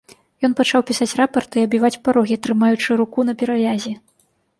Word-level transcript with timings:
Ён 0.47 0.53
пачаў 0.59 0.81
пісаць 0.89 1.07
рапарты 1.19 1.55
і 1.61 1.65
абіваць 1.69 1.99
парогі, 2.07 2.39
трымаючы 2.47 2.97
руку 3.03 3.27
на 3.29 3.37
перавязі. 3.43 3.93